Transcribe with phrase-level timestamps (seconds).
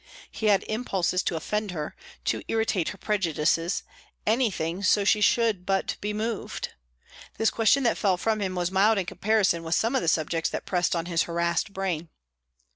[0.31, 1.95] He had impulses to offend her,
[2.25, 3.83] to irritate her prejudices
[4.25, 6.69] anything, so she should but be moved.
[7.37, 10.49] This question that fell from him was mild in comparison with some of the subjects
[10.49, 12.09] that pressed on his harassed brain.